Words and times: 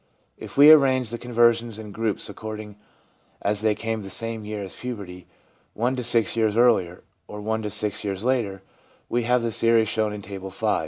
If 0.35 0.57
we 0.57 0.71
arrange 0.71 1.11
the 1.11 1.19
conversions 1.19 1.77
in 1.77 1.91
groups 1.91 2.25
ac 2.27 2.33
cording 2.33 2.75
as 3.39 3.61
they 3.61 3.75
came 3.75 4.01
the 4.01 4.09
same 4.09 4.43
year 4.43 4.63
as 4.63 4.73
puberty, 4.73 5.27
one 5.75 5.95
to 5.95 6.03
six 6.03 6.35
years 6.35 6.57
earlier, 6.57 7.03
or 7.27 7.39
one 7.39 7.61
to 7.61 7.69
six 7.69 8.03
years 8.03 8.23
later, 8.23 8.63
we 9.09 9.25
have 9.25 9.43
the 9.43 9.51
series 9.51 9.89
shown 9.89 10.11
in 10.11 10.23
Table 10.23 10.49
V. 10.49 10.79